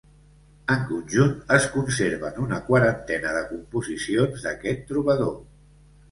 [0.75, 5.37] En conjunt, es conserven una quarantena de composicions d'aquest trobador.